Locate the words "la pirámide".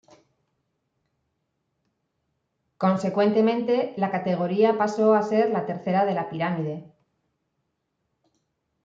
6.15-6.91